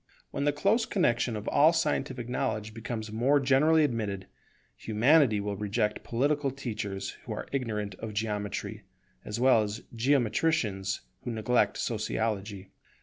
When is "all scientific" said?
1.49-2.27